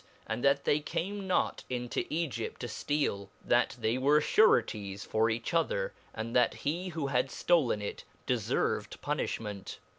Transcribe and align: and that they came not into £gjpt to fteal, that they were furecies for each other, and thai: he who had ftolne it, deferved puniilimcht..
and 0.25 0.43
that 0.43 0.63
they 0.65 0.79
came 0.79 1.27
not 1.27 1.63
into 1.69 2.03
£gjpt 2.05 2.57
to 2.57 2.65
fteal, 2.65 3.29
that 3.45 3.77
they 3.79 3.99
were 3.99 4.19
furecies 4.19 5.05
for 5.05 5.29
each 5.29 5.53
other, 5.53 5.93
and 6.11 6.33
thai: 6.33 6.49
he 6.55 6.87
who 6.89 7.05
had 7.05 7.27
ftolne 7.29 7.81
it, 7.83 8.03
deferved 8.25 8.97
puniilimcht.. 9.01 9.77